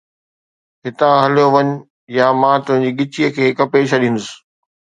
[0.83, 1.67] ھتان ھليو وڃ،
[2.17, 4.27] يا مان تنھنجي ڳچيءَ کي ڪپي ڇڏيندس